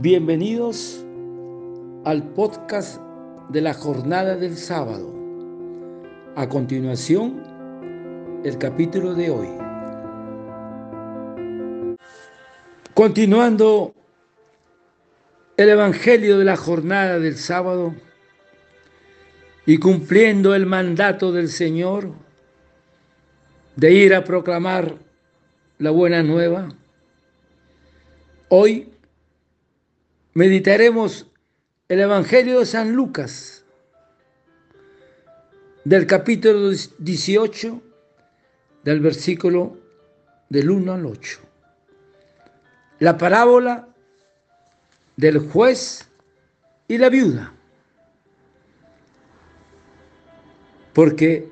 [0.00, 1.04] Bienvenidos
[2.04, 3.00] al podcast
[3.48, 5.12] de la jornada del sábado.
[6.36, 7.42] A continuación,
[8.44, 9.48] el capítulo de hoy.
[12.94, 13.92] Continuando
[15.56, 17.92] el Evangelio de la jornada del sábado
[19.66, 22.12] y cumpliendo el mandato del Señor
[23.74, 24.94] de ir a proclamar
[25.78, 26.68] la buena nueva,
[28.48, 28.92] hoy
[30.38, 31.26] meditaremos
[31.88, 33.64] el Evangelio de San Lucas,
[35.82, 37.82] del capítulo 18,
[38.84, 39.76] del versículo
[40.48, 41.40] del 1 al 8.
[43.00, 43.88] La parábola
[45.16, 46.08] del juez
[46.86, 47.52] y la viuda.
[50.92, 51.50] Porque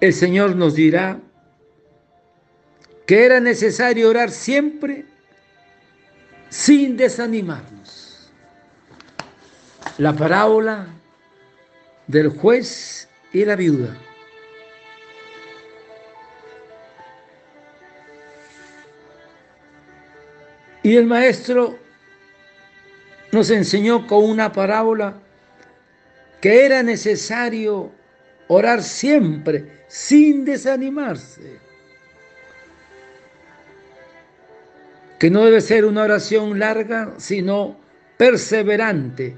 [0.00, 1.20] el Señor nos dirá
[3.06, 5.11] que era necesario orar siempre
[6.52, 8.30] sin desanimarnos.
[9.96, 10.86] La parábola
[12.06, 13.96] del juez y la viuda.
[20.82, 21.78] Y el maestro
[23.30, 25.14] nos enseñó con una parábola
[26.42, 27.90] que era necesario
[28.48, 31.61] orar siempre sin desanimarse.
[35.22, 37.78] Que no debe ser una oración larga, sino
[38.16, 39.36] perseverante,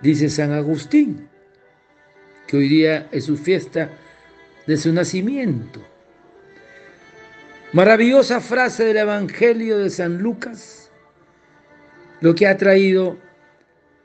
[0.00, 1.28] dice San Agustín,
[2.46, 3.90] que hoy día es su fiesta
[4.66, 5.86] de su nacimiento.
[7.74, 10.90] Maravillosa frase del Evangelio de San Lucas,
[12.22, 13.18] lo que ha traído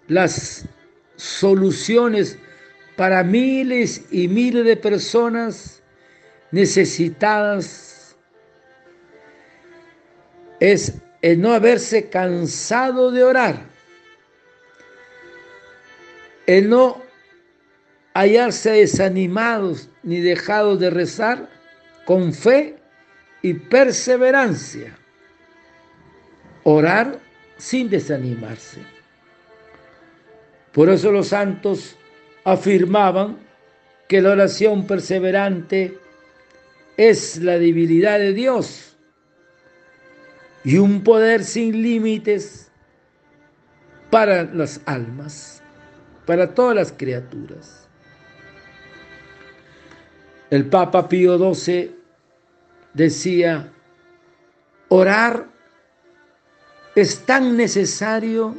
[0.10, 0.66] las
[1.16, 2.38] soluciones
[2.98, 5.82] para miles y miles de personas
[6.52, 7.89] necesitadas
[10.60, 13.66] es el no haberse cansado de orar,
[16.46, 17.02] el no
[18.14, 21.50] hallarse desanimados ni dejados de rezar
[22.06, 22.78] con fe
[23.42, 24.98] y perseverancia.
[26.64, 27.20] Orar
[27.58, 28.82] sin desanimarse.
[30.72, 31.96] Por eso los santos
[32.44, 33.38] afirmaban
[34.08, 35.98] que la oración perseverante
[36.98, 38.89] es la debilidad de Dios
[40.64, 42.72] y un poder sin límites
[44.10, 45.62] para las almas,
[46.26, 47.88] para todas las criaturas.
[50.50, 51.96] El Papa Pío XII
[52.94, 53.72] decía,
[54.90, 55.48] orar
[56.96, 58.56] es tan necesario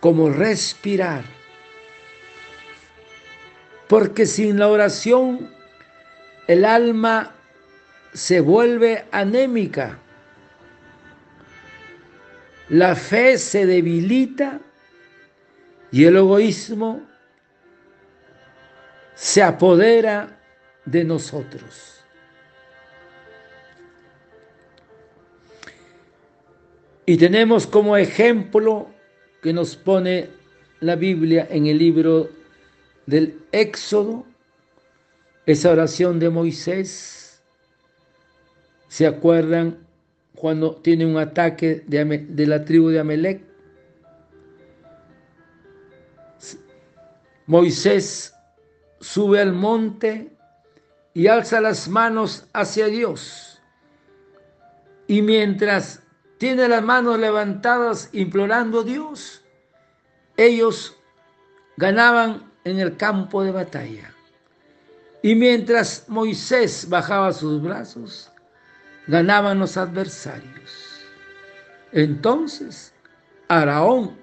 [0.00, 1.22] como respirar,
[3.88, 5.50] porque sin la oración
[6.46, 7.34] el alma
[8.14, 9.98] se vuelve anémica
[12.68, 14.60] la fe se debilita
[15.90, 17.06] y el egoísmo
[19.14, 20.38] se apodera
[20.84, 21.94] de nosotros.
[27.06, 28.90] Y tenemos como ejemplo
[29.42, 30.28] que nos pone
[30.80, 32.28] la Biblia en el libro
[33.06, 34.26] del Éxodo,
[35.46, 37.42] esa oración de Moisés.
[38.88, 39.87] ¿Se acuerdan
[40.38, 43.42] cuando tiene un ataque de, la tribu de Amelec.
[47.46, 48.34] Moisés
[49.00, 50.30] sube al monte
[51.12, 53.60] y alza las manos hacia Dios.
[55.08, 56.02] Y mientras
[56.38, 59.42] tiene las manos levantadas implorando a Dios,
[60.36, 60.96] ellos
[61.76, 64.14] ganaban en el campo de batalla.
[65.22, 68.30] Y mientras Moisés bajaba sus brazos,
[69.08, 71.00] ganaban los adversarios.
[71.90, 72.92] Entonces,
[73.48, 74.16] Araón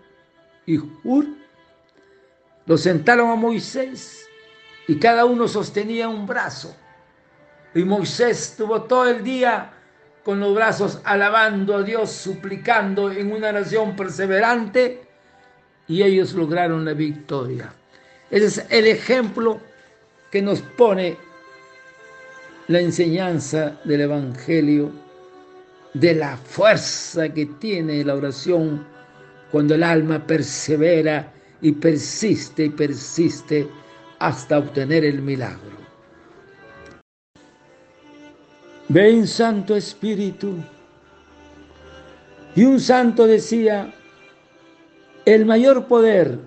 [0.66, 1.26] y Hur
[2.66, 4.28] lo sentaron a Moisés
[4.88, 6.76] y cada uno sostenía un brazo.
[7.74, 9.74] Y Moisés estuvo todo el día
[10.24, 15.08] con los brazos alabando a Dios, suplicando en una nación perseverante
[15.88, 17.74] y ellos lograron la victoria.
[18.30, 19.60] Ese es el ejemplo
[20.32, 21.18] que nos pone
[22.68, 24.92] la enseñanza del Evangelio,
[25.94, 28.86] de la fuerza que tiene la oración
[29.52, 31.32] cuando el alma persevera
[31.62, 33.68] y persiste y persiste
[34.20, 35.76] hasta obtener el milagro.
[38.90, 40.56] Ven Santo Espíritu.
[42.56, 43.94] Y un santo decía,
[45.26, 46.40] el mayor poder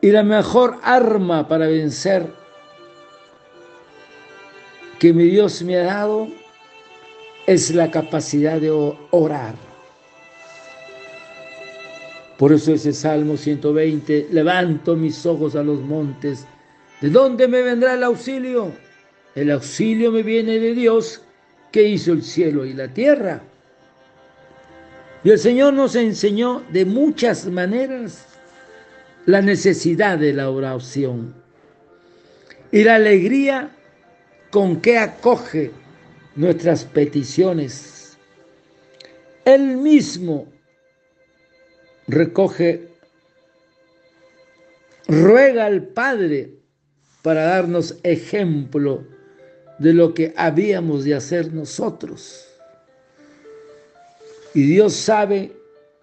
[0.00, 2.43] y la mejor arma para vencer
[5.04, 6.28] que mi Dios me ha dado
[7.46, 8.70] es la capacidad de
[9.10, 9.54] orar.
[12.38, 16.46] Por eso ese Salmo 120, levanto mis ojos a los montes.
[17.02, 18.72] ¿De dónde me vendrá el auxilio?
[19.34, 21.20] El auxilio me viene de Dios
[21.70, 23.42] que hizo el cielo y la tierra.
[25.22, 28.24] Y el Señor nos enseñó de muchas maneras
[29.26, 31.34] la necesidad de la oración
[32.72, 33.70] y la alegría
[34.54, 35.72] con que acoge
[36.36, 38.16] nuestras peticiones.
[39.44, 40.46] Él mismo
[42.06, 42.88] recoge,
[45.08, 46.54] ruega al Padre
[47.20, 49.04] para darnos ejemplo
[49.80, 52.46] de lo que habíamos de hacer nosotros.
[54.54, 55.50] Y Dios sabe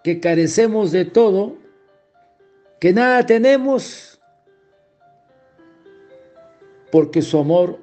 [0.04, 1.56] que carecemos de todo,
[2.78, 4.20] que nada tenemos,
[6.90, 7.81] porque su amor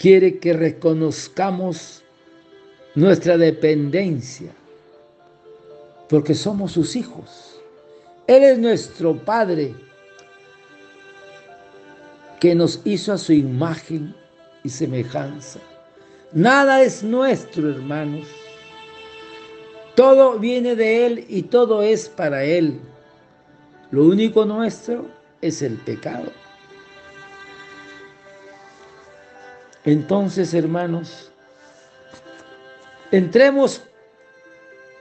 [0.00, 2.02] quiere que reconozcamos
[2.94, 4.50] nuestra dependencia
[6.08, 7.60] porque somos sus hijos.
[8.26, 9.74] Él es nuestro Padre
[12.40, 14.14] que nos hizo a su imagen
[14.64, 15.60] y semejanza.
[16.32, 18.26] Nada es nuestro, hermanos.
[19.96, 22.80] Todo viene de Él y todo es para Él.
[23.90, 25.04] Lo único nuestro
[25.42, 26.32] es el pecado.
[29.84, 31.30] Entonces, hermanos,
[33.10, 33.82] entremos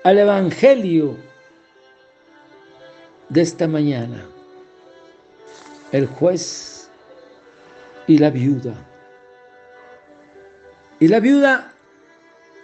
[0.04, 1.18] al Evangelio
[3.28, 4.26] de esta mañana,
[5.92, 6.90] el juez
[8.08, 8.74] y la viuda.
[11.00, 11.74] Y la viuda,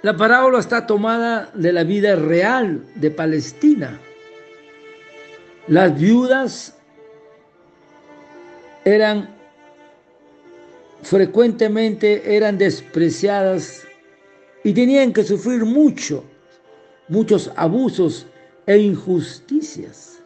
[0.02, 4.00] la parábola está tomada de la vida real de Palestina.
[5.68, 6.78] Las viudas
[8.86, 9.35] eran
[11.06, 13.84] frecuentemente eran despreciadas
[14.64, 16.24] y tenían que sufrir mucho
[17.08, 18.26] muchos abusos
[18.66, 20.20] e injusticias.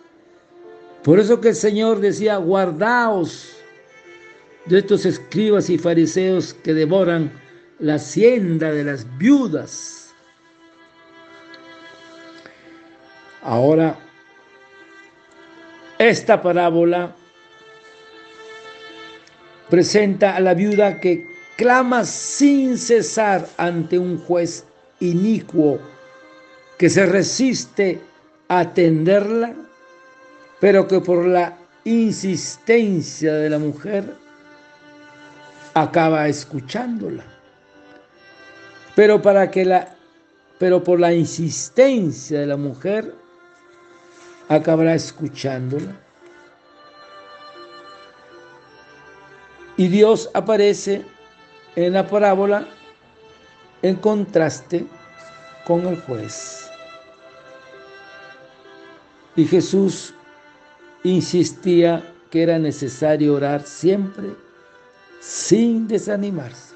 [1.04, 3.56] Por eso que el Señor decía, guardaos
[4.66, 7.32] de estos escribas y fariseos que devoran
[7.80, 10.14] la hacienda de las viudas.
[13.42, 13.98] Ahora,
[15.98, 17.16] esta parábola
[19.69, 21.27] presenta a la viuda que
[21.57, 24.66] clama sin cesar ante un juez
[25.00, 25.80] inicuo
[26.77, 28.00] que se resiste
[28.48, 29.54] a atenderla,
[30.60, 34.16] pero que por la insistencia de la mujer
[35.74, 37.24] acaba escuchándola.
[38.95, 39.95] Pero para que la
[40.60, 43.15] pero por la insistencia de la mujer
[44.50, 45.95] acabará escuchándola.
[49.80, 51.06] Y Dios aparece
[51.78, 52.68] en la parábola
[53.81, 54.86] en contraste
[55.66, 56.70] con el juez.
[59.38, 60.14] Y Jesús
[61.04, 64.36] insistía que era necesario orar siempre
[65.22, 66.75] sin desanimarse.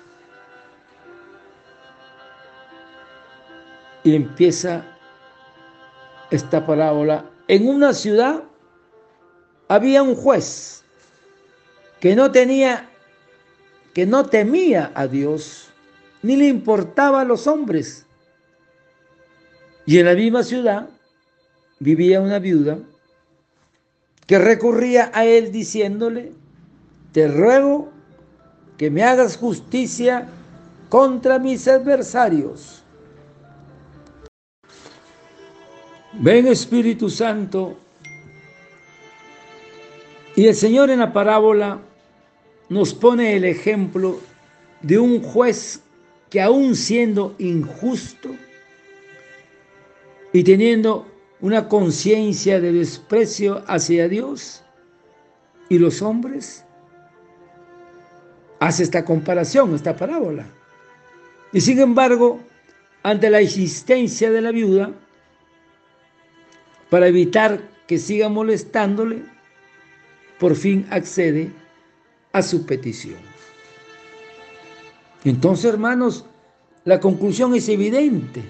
[4.06, 4.82] Y empieza
[6.32, 7.26] esta parábola.
[7.50, 8.44] En una ciudad
[9.68, 10.86] había un juez
[12.00, 12.90] que no tenía,
[13.94, 15.70] que no temía a Dios,
[16.22, 18.06] ni le importaba a los hombres.
[19.86, 20.90] Y en la misma ciudad
[21.80, 22.80] vivía una viuda
[24.26, 26.32] que recurría a él diciéndole,
[27.12, 27.92] te ruego
[28.78, 30.28] que me hagas justicia
[30.90, 32.84] contra mis adversarios.
[36.14, 37.78] Ven Espíritu Santo.
[40.36, 41.80] Y el Señor en la parábola
[42.70, 44.20] nos pone el ejemplo
[44.82, 45.82] de un juez
[46.30, 48.36] que aún siendo injusto
[50.32, 51.08] y teniendo
[51.42, 54.64] una conciencia de desprecio hacia Dios
[55.70, 56.66] y los hombres,
[58.60, 60.46] hace esta comparación, esta parábola.
[61.52, 62.40] Y sin embargo,
[63.04, 64.92] ante la existencia de la viuda,
[66.90, 69.24] para evitar que siga molestándole,
[70.40, 71.52] por fin accede
[72.34, 73.20] a su petición.
[75.24, 76.26] Entonces, hermanos,
[76.84, 78.44] la conclusión es evidente.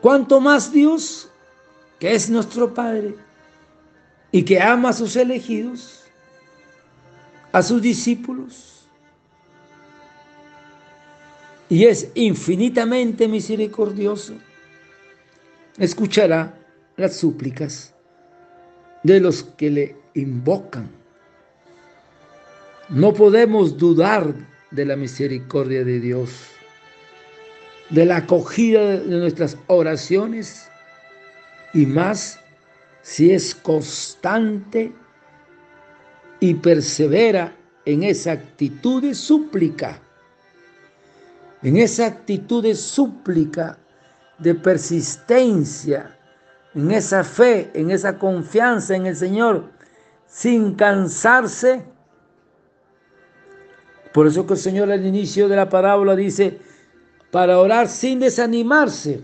[0.00, 1.30] Cuanto más Dios,
[1.98, 3.16] que es nuestro Padre
[4.30, 6.04] y que ama a sus elegidos,
[7.50, 8.86] a sus discípulos,
[11.68, 14.34] y es infinitamente misericordioso,
[15.78, 16.54] escuchará
[16.96, 17.94] las súplicas
[19.02, 21.03] de los que le invocan.
[22.88, 24.34] No podemos dudar
[24.70, 26.54] de la misericordia de Dios
[27.90, 30.68] de la acogida de nuestras oraciones
[31.72, 32.40] y más
[33.02, 34.92] si es constante
[36.40, 40.00] y persevera en esa actitud de súplica,
[41.62, 43.78] en esa actitud de súplica,
[44.38, 46.18] de persistencia,
[46.74, 49.70] en esa fe, en esa confianza en el Señor,
[50.26, 51.84] sin cansarse.
[54.14, 56.60] Por eso que el Señor al inicio de la parábola dice,
[57.32, 59.20] para orar sin desanimarse.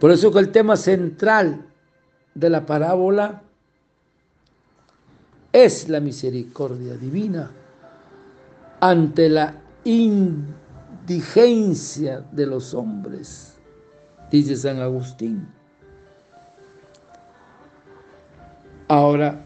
[0.00, 1.66] Por eso que el tema central
[2.34, 3.42] de la parábola
[5.52, 7.50] es la misericordia divina
[8.80, 11.14] ante la indigencia
[12.32, 13.58] de los hombres,
[14.30, 15.46] dice San Agustín.
[18.88, 19.44] Ahora,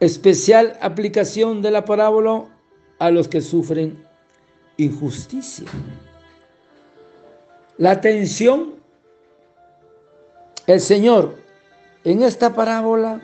[0.00, 2.44] especial aplicación de la parábola
[2.98, 4.04] a los que sufren
[4.76, 5.66] injusticia.
[7.78, 8.74] La atención,
[10.66, 11.36] el Señor
[12.04, 13.20] en esta parábola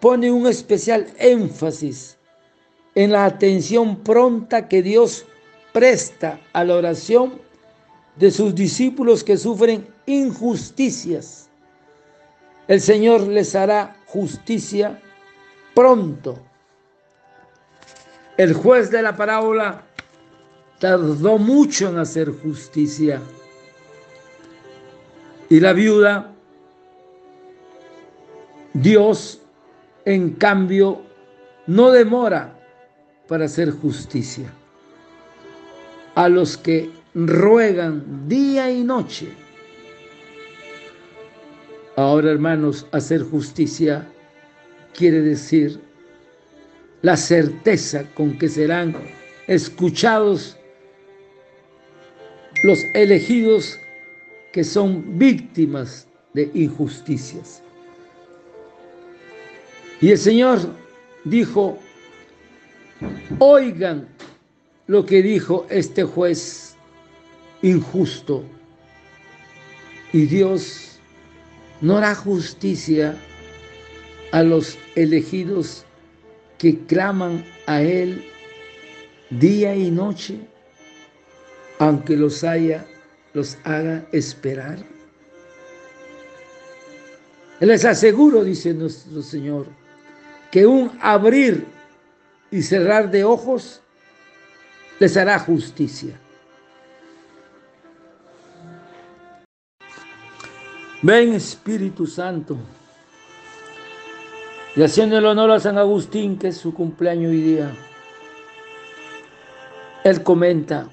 [0.00, 2.16] pone un especial énfasis
[2.94, 5.26] en la atención pronta que Dios
[5.72, 7.40] presta a la oración
[8.16, 11.50] de sus discípulos que sufren injusticias.
[12.68, 15.00] El Señor les hará justicia
[15.76, 16.38] pronto.
[18.38, 19.82] El juez de la parábola
[20.80, 23.20] tardó mucho en hacer justicia.
[25.50, 26.32] Y la viuda,
[28.72, 29.42] Dios,
[30.06, 31.02] en cambio,
[31.66, 32.58] no demora
[33.28, 34.50] para hacer justicia.
[36.14, 39.28] A los que ruegan día y noche.
[41.96, 44.08] Ahora, hermanos, hacer justicia
[44.96, 45.80] quiere decir
[47.02, 48.96] la certeza con que serán
[49.46, 50.56] escuchados
[52.64, 53.78] los elegidos
[54.52, 57.62] que son víctimas de injusticias.
[60.00, 60.60] Y el Señor
[61.24, 61.78] dijo,
[63.38, 64.08] oigan
[64.86, 66.76] lo que dijo este juez
[67.62, 68.44] injusto.
[70.12, 70.98] Y Dios
[71.80, 73.16] no hará justicia
[74.36, 75.86] a los elegidos
[76.58, 78.22] que claman a Él
[79.30, 80.38] día y noche
[81.78, 82.86] aunque los haya,
[83.32, 84.78] los haga esperar.
[87.60, 89.68] Les aseguro, dice nuestro Señor,
[90.50, 91.66] que un abrir
[92.50, 93.80] y cerrar de ojos
[94.98, 96.20] les hará justicia.
[101.00, 102.58] Ven Espíritu Santo.
[104.76, 107.72] Y haciendo el honor a San Agustín, que es su cumpleaños hoy día,
[110.04, 110.88] él comenta,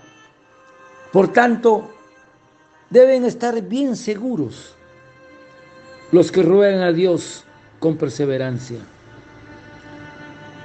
[1.12, 1.92] por tanto,
[2.90, 4.74] deben estar bien seguros
[6.12, 7.44] los que ruegan a Dios
[7.78, 8.80] con perseverancia,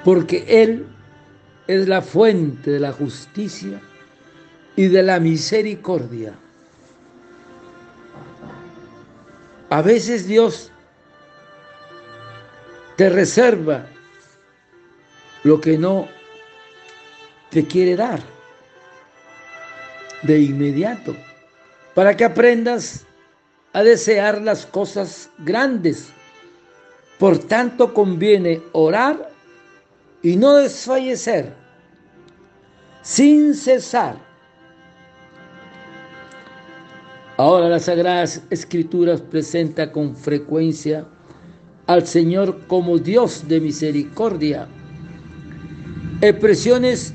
[0.05, 0.87] porque Él
[1.67, 3.81] es la fuente de la justicia
[4.77, 6.33] y de la misericordia.
[9.69, 10.71] A veces Dios
[12.99, 13.87] te reserva
[15.45, 16.09] lo que no
[17.49, 18.19] te quiere dar
[20.23, 21.15] de inmediato,
[21.95, 23.07] para que aprendas
[23.73, 26.09] a desear las cosas grandes.
[27.21, 29.31] Por tanto, conviene orar
[30.21, 31.53] y no desfallecer,
[33.03, 34.17] sin cesar.
[37.37, 41.07] Ahora las Sagradas Escrituras presenta con frecuencia
[41.89, 44.69] al Señor como Dios de misericordia.
[46.21, 47.15] Expresiones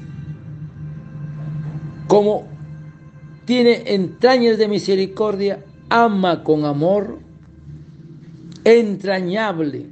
[2.08, 2.48] como
[3.46, 7.20] tiene entrañas de misericordia, ama con amor
[8.64, 9.92] entrañable.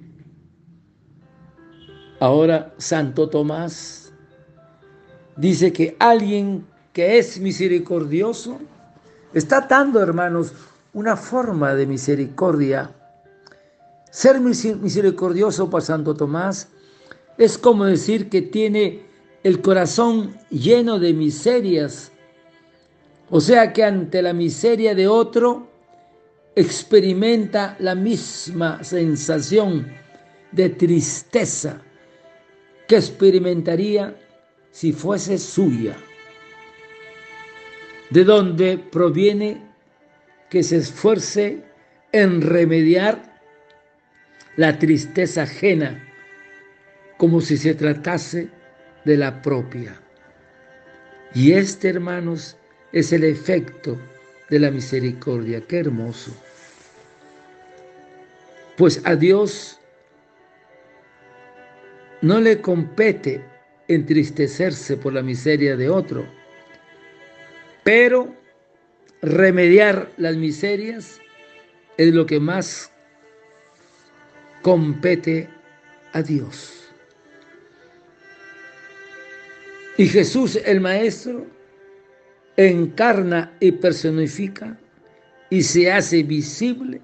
[2.19, 4.11] Ahora Santo Tomás
[5.37, 8.57] dice que alguien que es misericordioso
[9.33, 10.53] está dando, hermanos,
[10.93, 12.95] una forma de misericordia.
[14.11, 16.67] Ser misericordioso para Santo Tomás
[17.37, 19.01] es como decir que tiene
[19.43, 22.11] el corazón lleno de miserias
[23.33, 25.69] o sea que ante la miseria de otro
[26.53, 29.87] experimenta la misma sensación
[30.51, 31.81] de tristeza
[32.89, 34.17] que experimentaría
[34.69, 35.95] si fuese suya.
[38.09, 39.61] De donde proviene
[40.49, 41.63] que se esfuerce
[42.11, 43.30] en remediar
[44.61, 46.07] la tristeza ajena
[47.17, 48.47] como si se tratase
[49.05, 49.99] de la propia.
[51.33, 52.57] Y este, hermanos,
[52.91, 53.97] es el efecto
[54.51, 55.61] de la misericordia.
[55.61, 56.31] Qué hermoso.
[58.77, 59.79] Pues a Dios
[62.21, 63.43] no le compete
[63.87, 66.23] entristecerse por la miseria de otro,
[67.83, 68.31] pero
[69.23, 71.19] remediar las miserias
[71.97, 72.90] es lo que más
[74.61, 75.49] compete
[76.13, 76.89] a Dios.
[79.97, 81.45] Y Jesús el Maestro
[82.55, 84.77] encarna y personifica
[85.49, 87.01] y se hace visible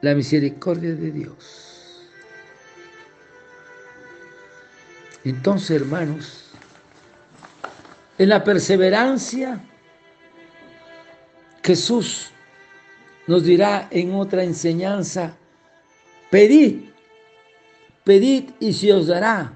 [0.00, 1.70] la misericordia de Dios.
[5.24, 6.50] Entonces, hermanos,
[8.18, 9.60] en la perseverancia,
[11.62, 12.30] Jesús
[13.26, 15.36] nos dirá en otra enseñanza,
[16.30, 16.90] pedid,
[18.04, 19.52] pedid y se os dará.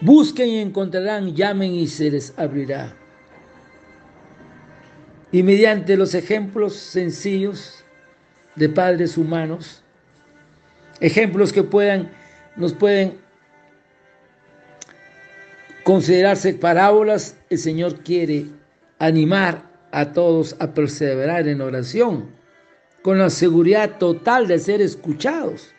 [0.00, 2.94] Busquen y encontrarán, llamen y se les abrirá.
[5.32, 7.84] Y mediante los ejemplos sencillos
[8.54, 9.82] de padres humanos,
[11.00, 12.10] ejemplos que puedan,
[12.56, 13.18] nos pueden
[15.82, 18.46] considerarse parábolas, el Señor quiere
[18.98, 19.62] animar
[19.92, 22.35] a todos a perseverar en oración,
[23.06, 25.72] con la seguridad total de ser escuchados.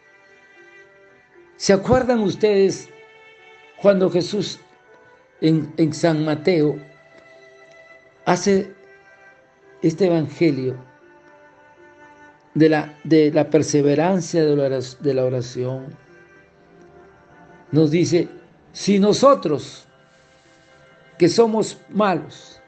[1.57, 2.87] ¿Se acuerdan ustedes
[3.81, 4.61] cuando Jesús
[5.41, 6.77] en, San Mateo
[8.23, 8.73] hace
[9.81, 10.77] este evangelio
[12.53, 15.87] de la, de la perseverancia de la oración,
[17.73, 18.29] nos dice,
[18.71, 19.85] si nosotros
[21.19, 22.61] que somos malos,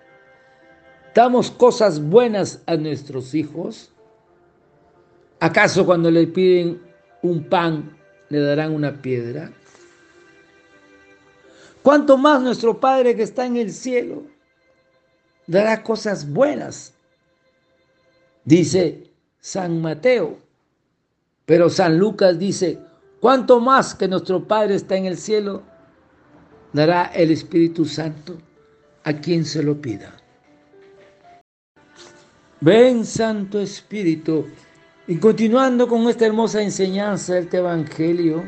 [1.15, 3.93] damos cosas buenas a nuestros hijos,
[5.39, 6.81] ¿acaso cuando le piden
[7.21, 7.97] un pan
[8.29, 9.51] le darán una piedra?
[11.81, 14.23] ¿Cuánto más nuestro Padre que está en el cielo
[15.47, 16.93] dará cosas buenas?
[18.43, 20.37] Dice San Mateo.
[21.45, 22.77] Pero San Lucas dice,
[23.19, 25.63] ¿cuánto más que nuestro Padre está en el cielo
[26.73, 28.37] dará el Espíritu Santo
[29.03, 30.15] a quien se lo pida?
[32.61, 34.45] Ven Santo Espíritu.
[35.09, 38.47] Y continuando con esta hermosa enseñanza del Evangelio,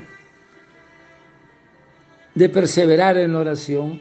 [2.35, 3.99] de perseverar en la oración.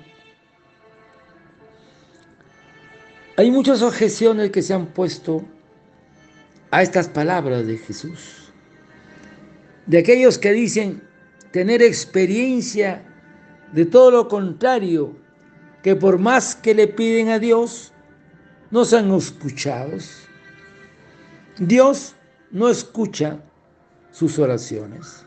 [3.39, 5.43] Hay muchas objeciones que se han puesto
[6.71, 8.53] a estas palabras de Jesús.
[9.87, 11.03] De aquellos que dicen
[11.53, 13.03] tener experiencia
[13.73, 15.17] de todo lo contrario,
[15.83, 17.91] que por más que le piden a Dios,
[18.71, 20.29] no sean escuchados.
[21.59, 22.17] Dios
[22.51, 23.39] no escucha
[24.11, 25.25] sus oraciones.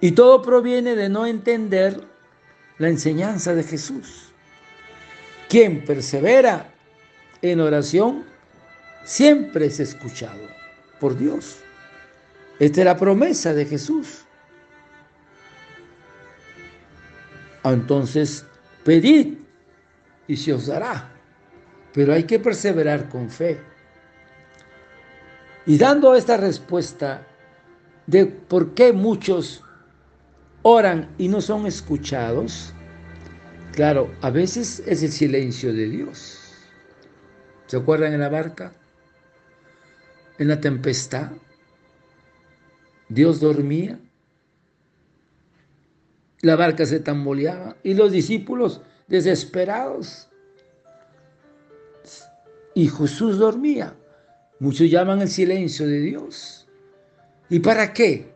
[0.00, 2.00] Y todo proviene de no entender
[2.78, 4.32] la enseñanza de Jesús.
[5.48, 6.70] Quien persevera
[7.42, 8.24] en oración
[9.04, 10.48] siempre es escuchado
[10.98, 11.58] por Dios.
[12.58, 14.24] Esta es la promesa de Jesús.
[17.64, 18.44] Entonces,
[18.84, 19.38] pedid
[20.26, 21.10] y se os dará.
[21.92, 23.73] Pero hay que perseverar con fe.
[25.66, 27.26] Y dando esta respuesta
[28.06, 29.62] de por qué muchos
[30.62, 32.74] oran y no son escuchados,
[33.72, 36.52] claro, a veces es el silencio de Dios.
[37.66, 38.72] ¿Se acuerdan en la barca?
[40.38, 41.32] En la tempestad.
[43.08, 43.98] Dios dormía.
[46.42, 50.28] La barca se tamboleaba y los discípulos desesperados.
[52.74, 53.94] Y Jesús dormía.
[54.64, 56.66] Muchos llaman el silencio de Dios.
[57.50, 58.32] ¿Y para qué?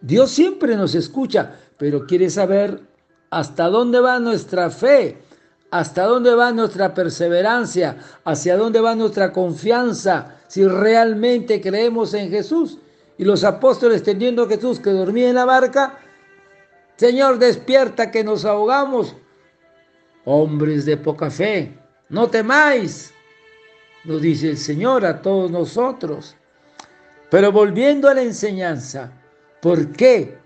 [0.00, 2.80] Dios siempre nos escucha, pero quiere saber
[3.30, 5.18] hasta dónde va nuestra fe,
[5.70, 12.78] hasta dónde va nuestra perseverancia, hacia dónde va nuestra confianza, si realmente creemos en Jesús.
[13.16, 16.00] Y los apóstoles teniendo a Jesús que dormía en la barca,
[16.96, 19.14] Señor, despierta que nos ahogamos.
[20.24, 23.14] Hombres de poca fe, no temáis,
[24.08, 26.34] nos dice el Señor a todos nosotros.
[27.30, 29.12] Pero volviendo a la enseñanza,
[29.60, 30.38] ¿por qué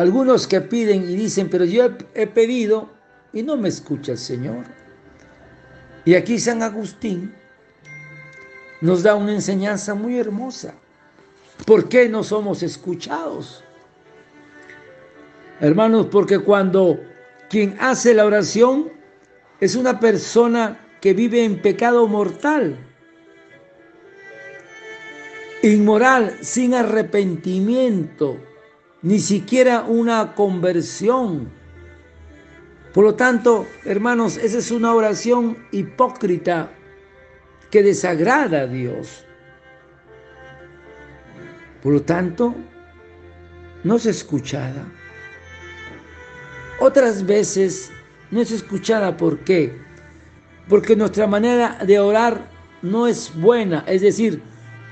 [0.00, 2.88] algunos que piden y dicen, pero yo he, pedido
[3.32, 4.64] y no me escucha el Señor.
[6.06, 7.34] Y aquí San Agustín
[8.80, 10.74] nos da una enseñanza muy hermosa.
[11.66, 13.62] ¿Por qué no somos escuchados?
[15.60, 16.98] Hermanos, porque cuando
[17.50, 18.90] quien hace la oración
[19.60, 22.76] es una persona que vive en pecado mortal,
[25.62, 28.38] inmoral, sin arrepentimiento,
[29.02, 31.50] ni siquiera una conversión.
[32.92, 36.70] Por lo tanto, hermanos, esa es una oración hipócrita
[37.70, 39.24] que desagrada a Dios.
[41.82, 42.54] Por lo tanto,
[43.84, 44.86] no es escuchada.
[46.80, 47.90] Otras veces
[48.30, 49.16] no es escuchada.
[49.16, 49.89] ¿Por qué?
[50.70, 52.48] Porque nuestra manera de orar
[52.80, 53.84] no es buena.
[53.86, 54.40] Es decir,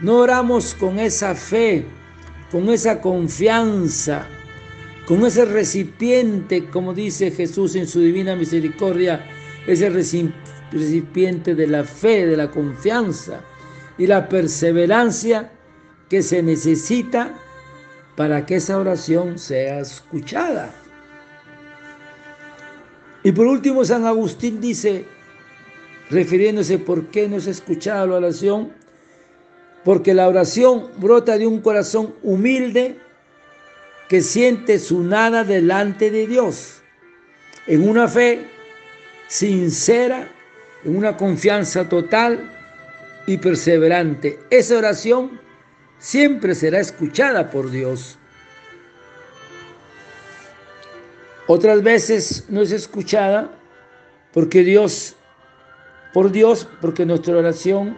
[0.01, 1.87] no oramos con esa fe,
[2.51, 4.27] con esa confianza,
[5.07, 9.25] con ese recipiente, como dice Jesús en su divina misericordia,
[9.67, 13.41] ese recipiente de la fe, de la confianza
[13.97, 15.53] y la perseverancia
[16.11, 17.35] que se necesita
[18.17, 20.75] para que esa oración sea escuchada.
[23.23, 25.07] Y por último, San Agustín dice,
[26.11, 28.73] refiriéndose por qué no se escuchada la oración,
[29.85, 32.99] porque la oración brota de un corazón humilde
[34.09, 36.83] que siente su nada delante de Dios,
[37.67, 38.47] en una fe
[39.29, 40.29] sincera,
[40.85, 42.51] en una confianza total
[43.27, 44.39] y perseverante.
[44.51, 45.39] Esa oración
[45.99, 48.19] siempre será escuchada por Dios.
[51.47, 53.51] Otras veces no es escuchada
[54.33, 55.17] porque Dios,
[56.13, 57.97] por Dios, porque nuestra oración,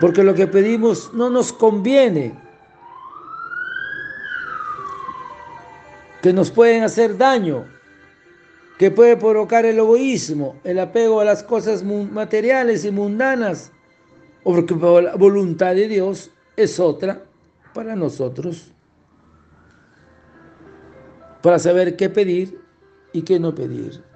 [0.00, 2.38] porque lo que pedimos no nos conviene,
[6.22, 7.64] que nos pueden hacer daño,
[8.78, 13.72] que puede provocar el egoísmo, el apego a las cosas materiales y mundanas,
[14.42, 17.22] o porque la voluntad de Dios es otra
[17.74, 18.72] para nosotros,
[21.42, 22.60] para saber qué pedir
[23.12, 24.09] y qué no pedir.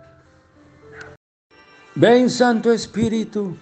[1.97, 3.57] Ven Santo Espíritu,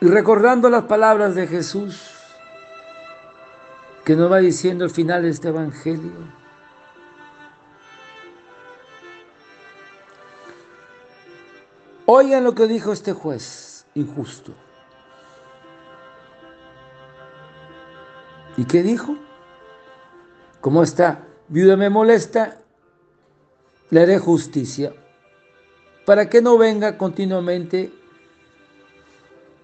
[0.00, 2.10] y recordando las palabras de Jesús,
[4.04, 6.40] que nos va diciendo al final de este Evangelio,
[12.06, 14.52] Oigan lo que dijo este juez injusto.
[18.56, 19.14] ¿Y qué dijo?
[20.60, 22.62] Como esta viuda me molesta,
[23.90, 24.92] le haré justicia
[26.10, 27.94] para que no venga continuamente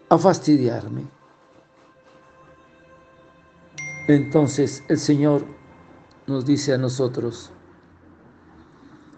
[0.08, 1.04] a fastidiarme.
[4.06, 5.44] Entonces el Señor
[6.28, 7.50] nos dice a nosotros,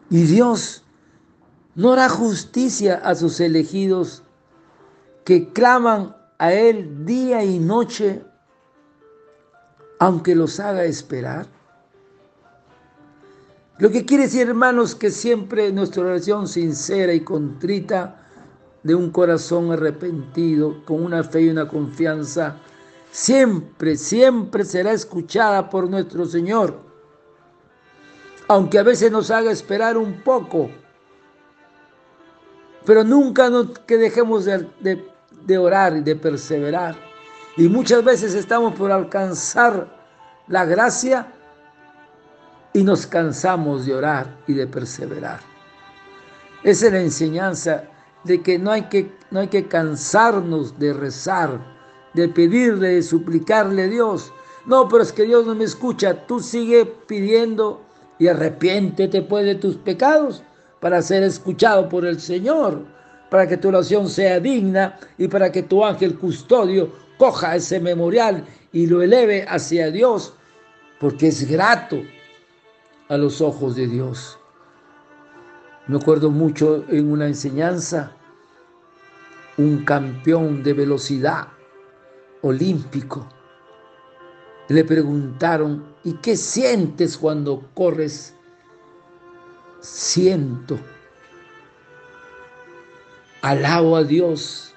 [0.09, 0.83] y Dios
[1.75, 4.23] no hará justicia a sus elegidos
[5.27, 8.25] que claman a Él día y noche,
[9.99, 11.58] aunque los haga esperar.
[13.79, 18.29] Lo que quiere decir, hermanos, que siempre nuestra oración sincera y contrita,
[18.83, 22.57] de un corazón arrepentido, con una fe y una confianza,
[23.11, 26.79] siempre, siempre será escuchada por nuestro Señor.
[28.49, 30.71] Aunque a veces nos haga esperar un poco,
[32.87, 33.51] pero nunca
[33.87, 36.97] que dejemos de, orar y de perseverar.
[37.57, 39.89] Y muchas veces estamos por alcanzar
[40.47, 41.35] la gracia
[42.73, 45.41] y nos cansamos de orar y de perseverar.
[46.63, 47.85] Esa es la enseñanza
[48.25, 51.61] de que no hay que, no hay que cansarnos de rezar,
[52.15, 54.33] de pedirle, de suplicarle a Dios.
[54.67, 56.27] No, pero es que Dios no me escucha.
[56.27, 57.83] Tú sigue pidiendo
[58.19, 60.43] y arrepiéntete pues de tus pecados
[60.81, 62.85] para ser escuchado por el Señor,
[63.31, 68.45] para que tu oración sea digna y para que tu ángel custodio coja ese memorial
[68.73, 70.35] y lo eleve hacia Dios,
[71.01, 71.99] porque es grato
[73.09, 74.39] a los ojos de Dios.
[75.87, 78.13] Me acuerdo mucho en una enseñanza,
[79.57, 81.49] un campeón de velocidad
[82.43, 83.27] olímpico.
[84.69, 88.35] Le preguntaron, ¿y qué sientes cuando corres
[89.81, 90.79] siento,
[93.43, 94.75] alabo a Dios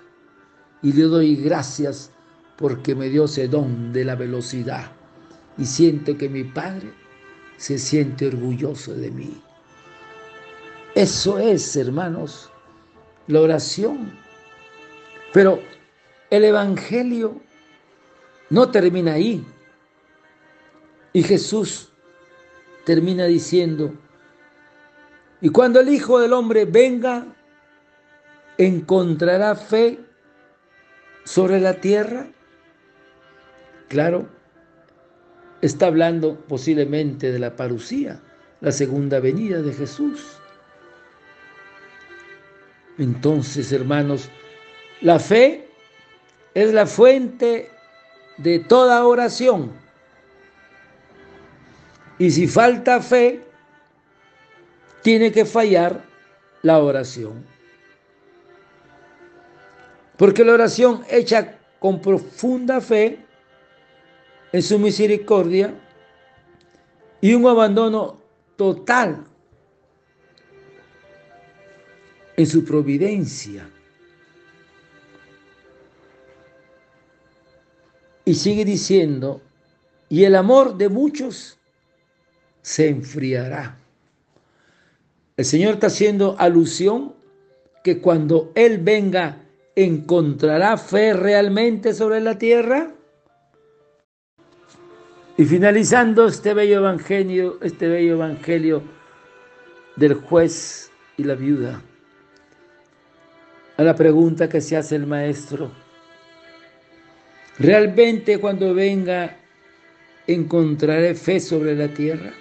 [0.81, 2.11] y le doy gracias
[2.57, 4.91] porque me dio ese don de la velocidad
[5.57, 6.93] y siento que mi Padre
[7.61, 9.39] se siente orgulloso de mí.
[10.95, 12.49] Eso es, hermanos,
[13.27, 14.17] la oración.
[15.31, 15.61] Pero
[16.31, 17.39] el Evangelio
[18.49, 19.45] no termina ahí.
[21.13, 21.93] Y Jesús
[22.83, 23.93] termina diciendo,
[25.39, 27.27] y cuando el Hijo del Hombre venga,
[28.57, 29.99] ¿encontrará fe
[31.25, 32.25] sobre la tierra?
[33.87, 34.27] Claro,
[35.61, 38.19] está hablando posiblemente de la parucía,
[38.61, 40.37] la segunda venida de Jesús.
[42.97, 44.29] Entonces, hermanos,
[45.01, 45.67] la fe
[46.53, 47.69] es la fuente
[48.37, 49.71] de toda oración.
[52.17, 53.41] Y si falta fe,
[55.01, 56.03] tiene que fallar
[56.61, 57.43] la oración.
[60.17, 63.25] Porque la oración hecha con profunda fe
[64.51, 65.73] en su misericordia
[67.21, 68.19] y un abandono
[68.55, 69.23] total
[72.35, 73.69] en su providencia.
[78.25, 79.41] Y sigue diciendo,
[80.09, 81.57] y el amor de muchos
[82.61, 83.77] se enfriará.
[85.37, 87.15] El Señor está haciendo alusión
[87.83, 89.43] que cuando Él venga,
[89.75, 92.93] ¿encontrará fe realmente sobre la tierra?
[95.41, 98.83] Y finalizando este bello evangelio, este bello evangelio
[99.95, 101.81] del juez y la viuda,
[103.75, 105.71] a la pregunta que se hace el maestro,
[107.57, 109.35] ¿realmente cuando venga
[110.27, 112.33] encontraré fe sobre la tierra?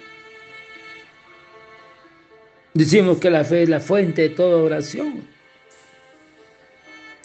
[2.75, 5.27] Decimos que la fe es la fuente de toda oración.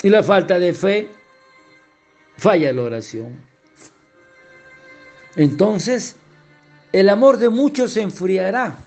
[0.02, 1.08] Y la falta de fe
[2.38, 3.56] falla la oración.
[5.37, 6.16] Entonces,
[6.92, 8.79] el amor de muchos se enfriará.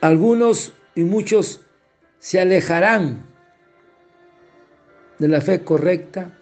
[0.00, 1.60] Algunos y muchos
[2.18, 3.24] se alejarán
[5.18, 6.32] de la fe correcta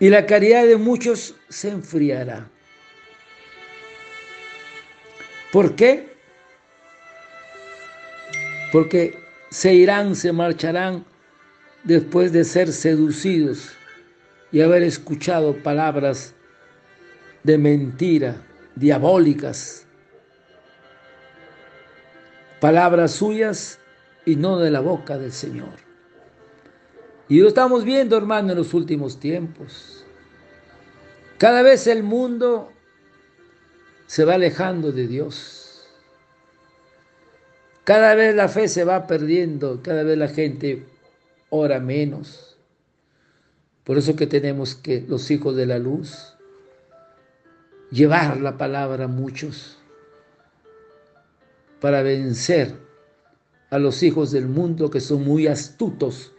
[0.00, 2.48] y la caridad de muchos se enfriará.
[5.52, 6.12] ¿Por qué?
[8.72, 9.16] Porque
[9.50, 11.04] se irán, se marcharán
[11.84, 13.70] después de ser seducidos
[14.50, 16.34] y haber escuchado palabras
[17.42, 18.36] de mentira,
[18.74, 19.86] diabólicas,
[22.60, 23.78] palabras suyas
[24.24, 25.74] y no de la boca del Señor.
[27.28, 30.04] Y lo estamos viendo, hermano, en los últimos tiempos.
[31.38, 32.70] Cada vez el mundo
[34.06, 35.86] se va alejando de Dios.
[37.84, 40.86] Cada vez la fe se va perdiendo, cada vez la gente
[41.56, 42.58] ora menos.
[43.84, 46.36] Por eso que tenemos que los hijos de la luz
[47.92, 49.78] llevar la palabra a muchos
[51.80, 52.74] para vencer
[53.70, 56.32] a los hijos del mundo que son muy astutos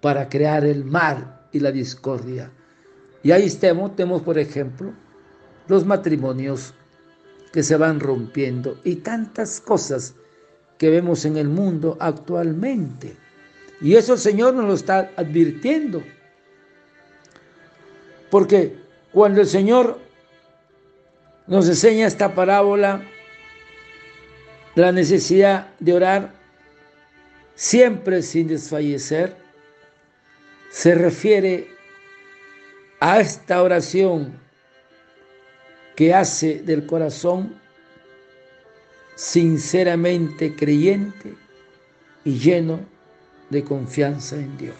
[0.00, 2.52] para crear el mal y la discordia.
[3.24, 4.92] Y ahí estemos, tenemos por ejemplo
[5.66, 6.72] los matrimonios
[7.52, 10.14] que se van rompiendo y tantas cosas
[10.78, 13.16] que vemos en el mundo actualmente.
[13.80, 16.02] Y eso el Señor nos lo está advirtiendo.
[18.30, 18.76] Porque
[19.12, 19.98] cuando el Señor
[21.46, 23.02] nos enseña esta parábola
[24.74, 26.32] de la necesidad de orar
[27.54, 29.34] siempre sin desfallecer,
[30.70, 31.68] se refiere
[33.00, 34.38] a esta oración
[35.96, 37.58] que hace del corazón
[39.16, 41.34] sinceramente creyente
[42.24, 42.97] y lleno
[43.50, 44.76] de confianza en Dios.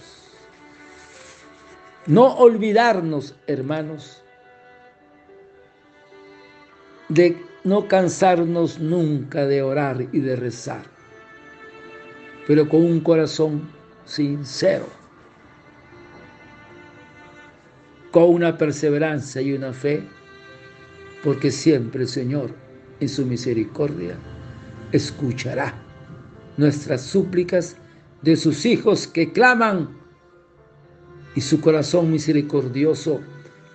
[2.06, 4.22] No olvidarnos, hermanos,
[7.08, 10.84] de no cansarnos nunca de orar y de rezar,
[12.46, 13.70] pero con un corazón
[14.04, 14.86] sincero,
[18.10, 20.02] con una perseverancia y una fe
[21.22, 22.54] porque siempre el Señor,
[23.00, 24.16] en su misericordia,
[24.92, 25.74] escuchará
[26.56, 27.76] nuestras súplicas
[28.22, 29.96] de sus hijos que claman
[31.34, 33.20] y su corazón misericordioso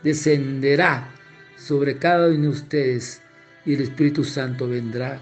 [0.03, 1.09] descenderá
[1.57, 3.21] sobre cada uno de ustedes
[3.65, 5.21] y el Espíritu Santo vendrá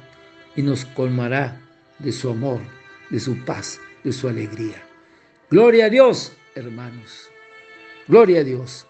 [0.55, 1.61] y nos colmará
[1.99, 2.61] de su amor,
[3.09, 4.81] de su paz, de su alegría.
[5.49, 7.29] Gloria a Dios, hermanos.
[8.07, 8.87] Gloria a Dios.